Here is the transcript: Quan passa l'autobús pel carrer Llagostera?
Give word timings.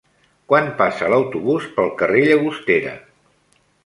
Quan 0.51 0.69
passa 0.77 1.09
l'autobús 1.13 1.67
pel 1.75 1.91
carrer 1.99 2.23
Llagostera? 2.31 2.95